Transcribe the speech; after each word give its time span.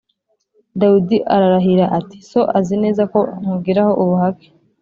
Dawidi 0.79 1.17
ararahira 1.35 1.85
ati 1.99 2.17
“So 2.29 2.41
azi 2.57 2.75
neza 2.83 3.03
ko 3.13 3.19
nkugiraho 3.39 3.91
ubuhake 4.03 4.47